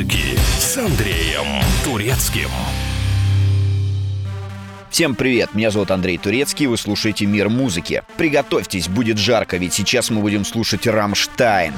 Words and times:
музыки 0.00 0.38
с 0.58 0.78
Андреем 0.78 1.62
Турецким. 1.84 2.48
Всем 4.88 5.14
привет, 5.14 5.54
меня 5.54 5.70
зовут 5.70 5.90
Андрей 5.90 6.16
Турецкий, 6.16 6.66
вы 6.66 6.76
слушаете 6.78 7.26
«Мир 7.26 7.48
музыки». 7.48 8.02
Приготовьтесь, 8.16 8.88
будет 8.88 9.18
жарко, 9.18 9.56
ведь 9.56 9.74
сейчас 9.74 10.10
мы 10.10 10.20
будем 10.20 10.44
слушать 10.44 10.86
«Rammstein». 10.86 11.74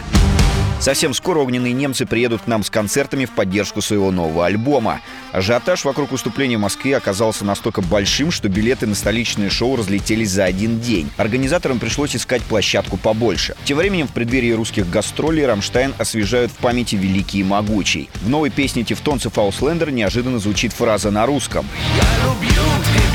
Совсем 0.82 1.14
скоро 1.14 1.38
огненные 1.38 1.72
немцы 1.72 2.06
приедут 2.06 2.42
к 2.42 2.48
нам 2.48 2.64
с 2.64 2.68
концертами 2.68 3.24
в 3.24 3.30
поддержку 3.30 3.80
своего 3.80 4.10
нового 4.10 4.46
альбома. 4.46 5.00
Ажиотаж 5.30 5.84
вокруг 5.84 6.10
выступления 6.10 6.56
в 6.56 6.60
Москве 6.62 6.96
оказался 6.96 7.44
настолько 7.44 7.82
большим, 7.82 8.32
что 8.32 8.48
билеты 8.48 8.88
на 8.88 8.96
столичное 8.96 9.48
шоу 9.48 9.76
разлетелись 9.76 10.30
за 10.30 10.42
один 10.42 10.80
день. 10.80 11.08
Организаторам 11.18 11.78
пришлось 11.78 12.16
искать 12.16 12.42
площадку 12.42 12.96
побольше. 12.96 13.54
Тем 13.64 13.78
временем 13.78 14.08
в 14.08 14.12
преддверии 14.12 14.50
русских 14.50 14.90
гастролей 14.90 15.46
Рамштайн 15.46 15.94
освежают 15.98 16.50
в 16.50 16.56
памяти 16.56 16.96
великий 16.96 17.38
и 17.38 17.44
могучий. 17.44 18.10
В 18.20 18.28
новой 18.28 18.50
песне 18.50 18.82
тевтонцев 18.82 19.38
Ausländer 19.38 19.92
неожиданно 19.92 20.40
звучит 20.40 20.72
фраза 20.72 21.12
на 21.12 21.26
русском. 21.26 21.64
«Я 21.96 22.26
люблю 22.26 22.50
тебя!» 22.50 23.11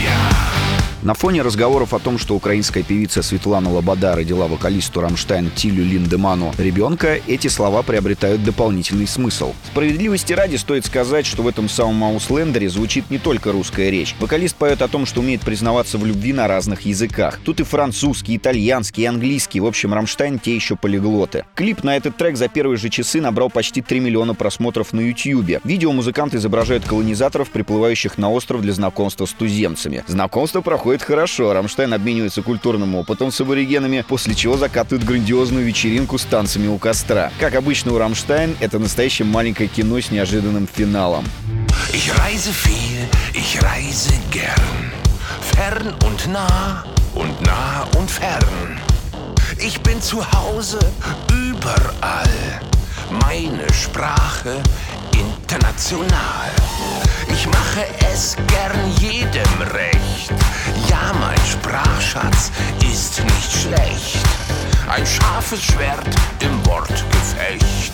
На 1.03 1.13
фоне 1.13 1.43
разговоров 1.43 1.93
о 1.93 1.99
том, 1.99 2.17
что 2.17 2.35
украинская 2.35 2.81
певица 2.81 3.21
Светлана 3.21 3.71
Лобода 3.71 4.15
родила 4.15 4.47
вокалисту 4.47 4.99
Рамштайн 5.01 5.51
Тилю 5.51 5.85
Линдеману 5.85 6.51
ребенка, 6.57 7.19
эти 7.27 7.49
слова 7.49 7.83
приобретают 7.83 8.43
дополнительный 8.43 9.05
смысл. 9.05 9.53
Справедливости 9.67 10.33
ради 10.33 10.55
стоит 10.55 10.87
сказать, 10.87 11.27
что 11.27 11.43
в 11.43 11.47
этом 11.47 11.69
самом 11.69 12.03
Ausländer 12.03 12.61
е 12.61 12.67
звучит 12.67 13.11
не 13.11 13.19
только 13.19 13.51
русская 13.51 13.91
речь. 13.91 14.15
Вокалист 14.19 14.55
поет 14.55 14.81
о 14.81 14.87
том, 14.87 15.05
что 15.05 15.19
умеет 15.21 15.41
признаваться 15.41 15.99
в 15.99 16.05
любви 16.05 16.33
на 16.33 16.47
разных 16.47 16.81
языках. 16.81 17.39
Тут 17.45 17.59
и 17.59 17.63
французский, 17.63 18.33
и 18.33 18.37
итальянский, 18.37 19.03
и 19.03 19.05
английский. 19.05 19.59
В 19.59 19.67
общем, 19.67 19.93
Рамштайн 19.93 20.39
те 20.39 20.55
еще 20.55 20.75
полиглоты. 20.75 21.45
Клип 21.53 21.83
на 21.83 21.95
этот 21.95 22.17
трек 22.17 22.37
за 22.37 22.47
первые 22.47 22.77
же 22.77 22.89
часы 22.89 23.21
набрал 23.21 23.51
почти 23.51 23.83
3 23.83 23.99
миллиона 23.99 24.33
просмотров 24.33 24.93
на 24.93 25.01
YouTube. 25.01 25.63
Видео 25.63 25.91
музыканты 25.91 26.37
изображают 26.37 26.85
колонизаторов, 26.85 27.51
приплывающих 27.51 28.17
на 28.17 28.31
остров 28.31 28.63
для 28.63 28.73
знакомства 28.73 29.27
с 29.27 29.33
туземцами. 29.33 30.03
Знакомство 30.07 30.61
проходит 30.61 30.86
проходит 30.87 31.03
хорошо. 31.03 31.51
Рамштайн 31.51 31.93
обменивается 31.93 32.41
культурным 32.41 32.95
опытом 32.95 33.29
с 33.29 33.41
аборигенами, 33.41 34.05
после 34.07 34.33
чего 34.33 34.55
закатывает 34.55 35.05
грандиозную 35.05 35.65
вечеринку 35.65 36.17
с 36.17 36.23
танцами 36.23 36.67
у 36.67 36.77
костра. 36.77 37.29
Как 37.41 37.55
обычно 37.55 37.91
у 37.91 37.97
Рамштайн, 37.97 38.55
это 38.61 38.79
настоящее 38.79 39.25
маленькое 39.25 39.67
кино 39.67 39.99
с 39.99 40.11
неожиданным 40.11 40.65
финалом. 40.65 41.25
Ich 41.91 42.09
reise 42.17 42.53
viel, 42.53 43.03
ich 43.33 43.61
reise 43.61 44.13
gern. 44.31 44.91
Fern 45.41 45.93
und 46.05 46.25
nah 46.27 46.85
und 47.15 47.35
nah 47.41 47.85
und 47.97 48.09
fern. 48.09 48.79
Ich 49.59 49.81
bin 49.81 50.01
zu 50.01 50.23
Hause 50.31 50.79
überall. 51.29 52.61
Meine 53.11 53.67
Sprache 53.73 54.55
international. 55.11 56.51
Ich 57.33 57.45
mache 57.47 57.85
es 58.13 58.37
gern 58.47 58.79
jedem 58.99 59.61
recht. 59.73 60.31
Ja, 60.89 61.11
mein 61.19 61.37
Sprachschatz 61.45 62.51
ist 62.81 63.23
nicht 63.23 63.51
schlecht. 63.51 64.19
Ein 64.89 65.05
scharfes 65.05 65.63
Schwert 65.63 66.15
im 66.39 66.65
Wortgefecht 66.65 67.93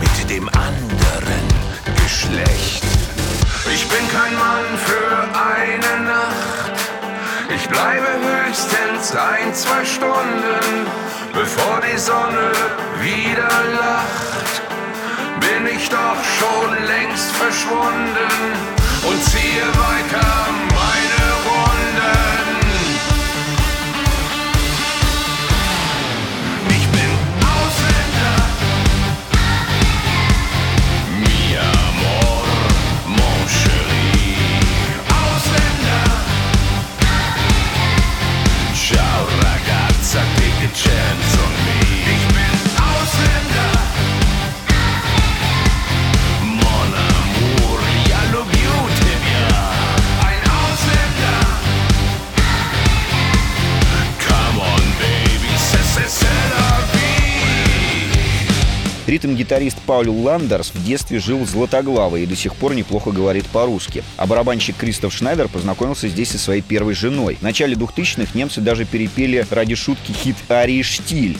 mit 0.00 0.30
dem 0.30 0.48
anderen 0.48 1.48
Geschlecht. 2.02 2.84
Ich 3.72 3.88
bin 3.88 4.08
kein 4.08 4.34
Mann 4.34 4.64
für 4.84 5.10
eine 5.34 6.04
Nacht. 6.04 6.72
Ich 7.54 7.68
bleibe 7.68 8.06
höchstens 8.06 9.16
ein, 9.16 9.54
zwei 9.54 9.84
Stunden, 9.84 10.86
bevor 11.32 11.80
die 11.80 11.98
Sonne 11.98 12.52
wieder 13.00 13.48
lacht. 13.72 14.62
Bin 15.40 15.66
ich 15.74 15.88
doch 15.88 16.22
schon 16.38 16.86
längst 16.86 17.32
verschwunden 17.32 18.28
und 19.08 19.24
ziehe 19.24 19.66
weiter 19.66 20.67
Ритм-гитарист 59.08 59.78
Пауль 59.86 60.10
Ландерс 60.10 60.70
в 60.74 60.84
детстве 60.84 61.18
жил 61.18 61.38
в 61.38 61.48
Златоглавой 61.48 62.24
и 62.24 62.26
до 62.26 62.36
сих 62.36 62.54
пор 62.54 62.74
неплохо 62.74 63.10
говорит 63.10 63.46
по-русски. 63.46 64.04
А 64.18 64.26
барабанщик 64.26 64.76
Кристоф 64.76 65.14
Шнайдер 65.14 65.48
познакомился 65.48 66.08
здесь 66.08 66.28
со 66.30 66.38
своей 66.38 66.60
первой 66.60 66.92
женой. 66.92 67.38
В 67.40 67.42
начале 67.42 67.74
2000-х 67.74 68.32
немцы 68.34 68.60
даже 68.60 68.84
перепели 68.84 69.46
ради 69.50 69.74
шутки 69.76 70.12
хит 70.12 70.36
Арии 70.50 70.82
«Штиль». 70.82 71.38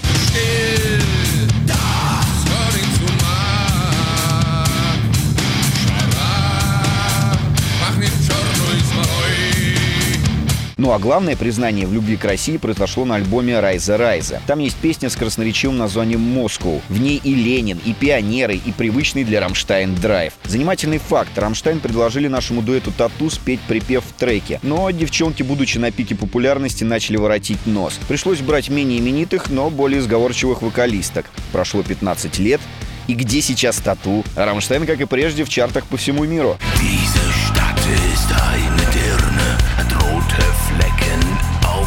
Ну 10.89 10.95
а 10.95 10.99
главное 10.99 11.37
признание 11.37 11.87
в 11.87 11.93
любви 11.93 12.17
к 12.17 12.25
России 12.25 12.57
произошло 12.57 13.05
на 13.05 13.17
альбоме 13.17 13.61
«Reise, 13.61 13.99
Reise». 13.99 14.41
Там 14.47 14.59
есть 14.59 14.77
песня 14.77 15.11
с 15.11 15.17
красноречивым 15.17 15.77
названием 15.77 16.19
«Moskau». 16.19 16.81
В 16.89 16.99
ней 16.99 17.21
и 17.23 17.35
Ленин, 17.35 17.79
и 17.85 17.93
пионеры, 17.93 18.55
и 18.55 18.73
привычный 18.73 19.23
для 19.23 19.41
Рамштайн 19.41 19.95
драйв. 19.97 20.33
Занимательный 20.45 20.97
факт. 20.97 21.37
Рамштайн 21.37 21.81
предложили 21.81 22.27
нашему 22.27 22.63
дуэту 22.63 22.91
«Тату» 22.91 23.29
спеть 23.29 23.61
припев 23.69 24.03
в 24.03 24.19
треке. 24.19 24.61
Но 24.63 24.91
девчонки, 24.91 25.43
будучи 25.43 25.77
на 25.77 25.91
пике 25.91 26.15
популярности, 26.15 26.85
начали 26.85 27.19
воротить 27.19 27.67
нос. 27.67 28.01
Пришлось 28.09 28.41
брать 28.41 28.71
менее 28.71 28.99
именитых, 28.99 29.51
но 29.51 29.69
более 29.69 30.01
сговорчивых 30.01 30.63
вокалисток. 30.63 31.27
Прошло 31.53 31.83
15 31.83 32.39
лет, 32.39 32.63
и 33.09 33.13
где 33.13 33.43
сейчас 33.43 33.77
тату? 33.77 34.25
Рамштайн, 34.37 34.87
как 34.87 34.99
и 35.03 35.05
прежде, 35.05 35.45
в 35.45 35.51
чартах 35.51 35.85
по 35.85 35.99
всему 35.99 36.25
миру. 36.25 36.57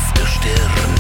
auf 0.01 0.13
der 0.13 0.25
Stirn. 0.25 0.90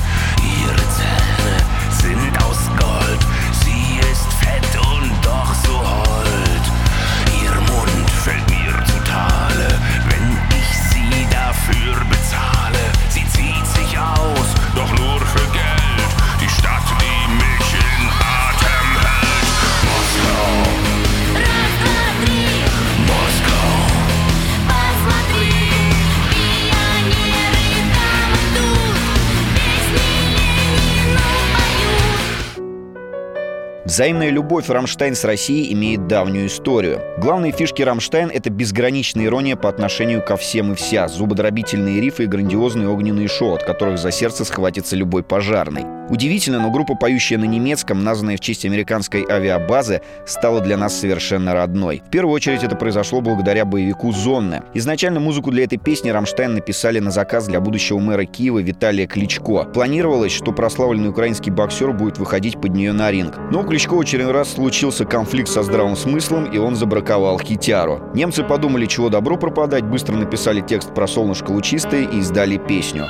Взаимная 33.91 34.29
любовь 34.29 34.69
Рамштайн 34.69 35.15
с 35.15 35.25
Россией 35.25 35.73
имеет 35.73 36.07
давнюю 36.07 36.47
историю. 36.47 37.01
Главные 37.17 37.51
фишки 37.51 37.81
Рамштайн— 37.81 38.31
это 38.33 38.49
безграничная 38.49 39.25
ирония 39.25 39.57
по 39.57 39.67
отношению 39.67 40.23
ко 40.23 40.37
всем 40.37 40.71
и 40.71 40.75
вся, 40.75 41.09
зубодробительные 41.09 41.99
рифы 41.99 42.23
и 42.23 42.27
грандиозные 42.27 42.87
огненные 42.87 43.27
шоу, 43.27 43.55
от 43.55 43.65
которых 43.65 43.99
за 43.99 44.11
сердце 44.11 44.45
схватится 44.45 44.95
любой 44.95 45.23
пожарный. 45.23 46.00
Удивительно, 46.11 46.59
но 46.59 46.69
группа, 46.69 46.93
поющая 46.93 47.37
на 47.37 47.45
немецком, 47.45 48.03
названная 48.03 48.35
в 48.35 48.41
честь 48.41 48.65
американской 48.65 49.25
авиабазы, 49.27 50.01
стала 50.25 50.59
для 50.59 50.75
нас 50.75 50.99
совершенно 50.99 51.53
родной. 51.53 52.03
В 52.05 52.09
первую 52.11 52.35
очередь 52.35 52.63
это 52.63 52.75
произошло 52.75 53.21
благодаря 53.21 53.63
боевику 53.63 54.11
«Sonne». 54.11 54.61
Изначально 54.73 55.21
музыку 55.21 55.51
для 55.51 55.63
этой 55.63 55.77
песни 55.77 56.09
Рамштайн 56.09 56.53
написали 56.53 56.99
на 56.99 57.11
заказ 57.11 57.47
для 57.47 57.61
будущего 57.61 57.99
мэра 57.99 58.25
Киева 58.25 58.59
Виталия 58.59 59.07
Кличко. 59.07 59.63
Планировалось, 59.63 60.33
что 60.33 60.51
прославленный 60.51 61.09
украинский 61.09 61.49
боксер 61.49 61.93
будет 61.93 62.17
выходить 62.17 62.59
под 62.59 62.73
нее 62.73 62.91
на 62.91 63.09
ринг. 63.09 63.37
Но 63.49 63.61
у 63.61 63.63
Кличко 63.63 63.97
очередной 63.97 64.33
раз 64.33 64.51
случился 64.51 65.05
конфликт 65.05 65.47
со 65.47 65.63
здравым 65.63 65.95
смыслом, 65.95 66.43
и 66.43 66.57
он 66.57 66.75
забраковал 66.75 67.39
хитяру. 67.39 68.01
Немцы 68.13 68.43
подумали, 68.43 68.85
чего 68.85 69.07
добро 69.07 69.37
пропадать, 69.37 69.85
быстро 69.85 70.17
написали 70.17 70.59
текст 70.59 70.93
про 70.93 71.07
солнышко 71.07 71.51
лучистое 71.51 72.01
и 72.01 72.19
издали 72.19 72.57
песню. 72.57 73.07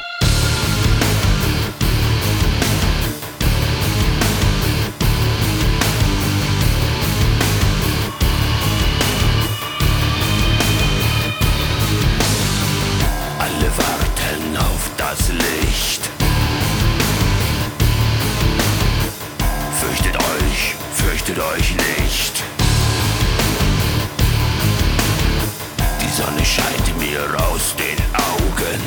Scheint 26.46 26.98
mir 26.98 27.22
aus 27.50 27.76
den 27.76 27.98
Augen. 28.16 28.82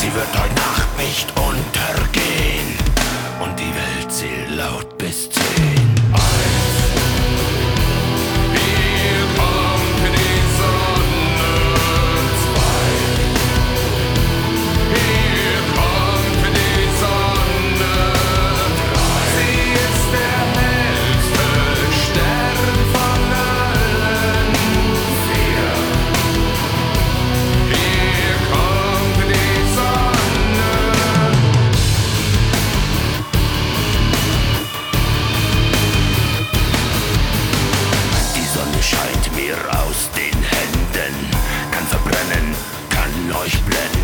Sie 0.00 0.12
wird 0.14 0.42
heute 0.42 0.54
Nacht 0.54 0.96
nicht 0.98 1.28
untergehen 1.36 2.68
und 3.42 3.58
die 3.58 3.72
Welt 3.74 4.12
zählt 4.12 4.50
laut 4.56 4.98
bis 4.98 5.30
zehn. 5.30 5.89
Leuchtblende. 43.30 43.99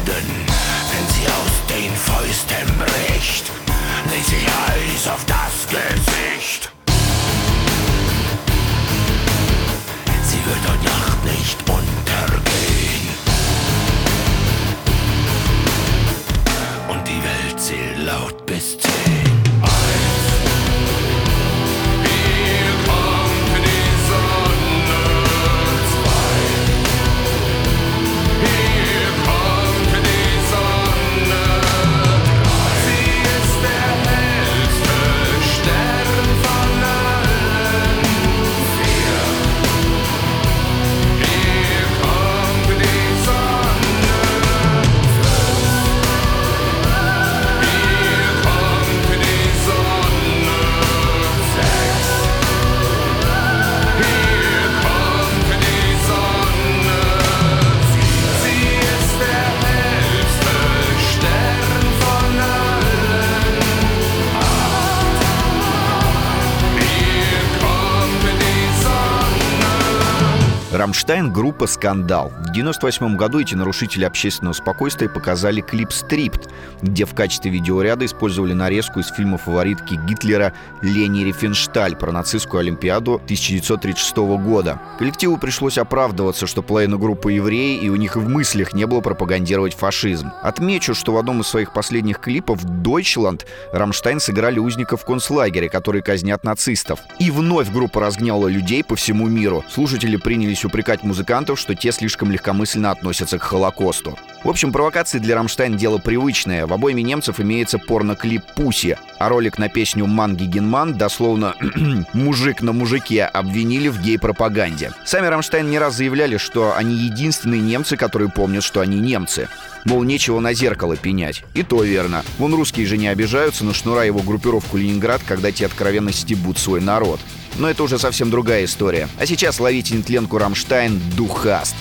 Rammstein — 71.07 71.33
группа-скандал. 71.33 72.31
В 72.31 72.51
1998 72.51 73.17
году 73.17 73.39
эти 73.39 73.55
нарушители 73.55 74.05
общественного 74.05 74.55
спокойствия 74.55 75.09
показали 75.09 75.61
клип 75.61 75.93
«Stripped», 75.93 76.49
где 76.83 77.05
в 77.05 77.15
качестве 77.15 77.53
видеоряда 77.53 78.05
использовали 78.07 78.55
нарезку 78.55 78.99
из 78.99 79.07
фильма 79.11 79.39
фаворитки 79.39 79.95
Гитлера 80.09 80.53
Лени 80.83 81.23
Рифеншталь 81.23 81.95
про 81.95 82.11
нацистскую 82.11 82.59
Олимпиаду 82.59 83.21
1936 83.25 84.17
года. 84.17 84.81
Коллективу 84.99 85.37
пришлось 85.37 85.79
оправдываться, 85.79 86.49
что 86.49 86.63
половина 86.63 86.97
группы 86.97 87.35
евреи, 87.35 87.79
и 87.79 87.89
у 87.89 87.95
них 87.95 88.17
и 88.17 88.19
в 88.19 88.29
мыслях 88.29 88.75
не 88.75 88.85
было 88.85 89.01
пропагандировать 89.01 89.75
фашизм. 89.75 90.33
Отмечу, 90.43 90.93
что 90.97 91.13
в 91.13 91.19
одном 91.19 91.43
из 91.43 91.47
своих 91.47 91.73
последних 91.73 92.19
клипов 92.19 92.65
«Дойчланд» 92.65 93.47
Рамштайн 93.73 94.19
сыграли 94.19 94.59
узников 94.59 95.05
концлагеря, 95.05 95.69
которые 95.69 96.03
казнят 96.03 96.43
нацистов. 96.43 96.99
И 97.21 97.31
вновь 97.31 97.71
группа 97.71 98.01
разгневала 98.01 98.49
людей 98.49 98.83
по 98.83 98.97
всему 98.97 99.29
миру. 99.29 99.65
Слушатели 99.71 100.17
принялись 100.17 100.65
упрекать 100.65 100.96
музыкантов, 101.03 101.59
что 101.59 101.75
те 101.75 101.93
слишком 101.93 102.31
легкомысленно 102.31 102.91
относятся 102.91 103.39
к 103.39 103.43
Холокосту. 103.43 104.19
В 104.45 104.49
общем, 104.49 104.73
провокации 104.73 105.19
для 105.19 105.35
Рамштайн 105.35 105.77
дело 105.77 105.99
привычное. 105.99 106.67
В 106.67 106.73
обойме 106.73 107.03
немцев 107.03 107.41
имеется 107.41 107.79
порноклип 107.79 108.45
«Pussy», 108.55 108.97
а 109.19 109.29
ролик 109.29 109.59
на 109.59 109.69
песню 109.69 110.07
«Mann 110.07 110.45
gegen 110.45 110.68
Mann» 110.68 110.95
дословно 110.95 111.55
«мужик 112.13 112.63
на 112.63 112.73
мужике» 112.73 113.25
обвинили 113.25 113.89
в 113.89 114.01
гей-пропаганде. 114.01 114.93
Сами 115.05 115.27
Рамштайн 115.27 115.69
не 115.69 115.79
раз 115.79 115.97
заявляли, 115.97 116.37
что 116.37 116.75
они 116.77 116.95
единственные 116.95 117.61
немцы, 117.61 117.97
которые 117.97 118.31
помнят, 118.31 118.63
что 118.63 118.81
они 118.81 119.01
немцы. 119.01 119.49
Мол, 119.85 120.03
нечего 120.03 120.41
на 120.41 120.53
зеркало 120.53 120.97
пенять. 120.97 121.45
И 121.55 121.63
то 121.63 121.83
верно. 121.83 122.25
Вон 122.39 122.55
русские 122.55 122.87
же 122.87 122.97
не 122.99 123.09
обижаются 123.09 123.65
на 123.65 123.75
Шнура 123.75 124.01
и 124.01 124.05
его 124.05 124.21
группировку 124.21 124.77
«Ленинград», 124.77 125.23
когда 125.27 125.51
те 125.53 125.67
откровенно 125.67 126.13
стебут 126.13 126.59
свой 126.59 126.81
народ. 126.81 127.21
Но 127.59 127.69
это 127.69 127.83
уже 127.83 127.99
совсем 127.99 128.31
другая 128.31 128.65
история. 128.65 129.09
А 129.19 129.27
сейчас 129.27 129.61
ловите 129.61 129.95
нетленку 129.95 130.39
«Rammstein» 130.39 131.01
«Du 131.17 131.38
hast». 131.38 131.75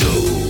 Du, 0.00 0.49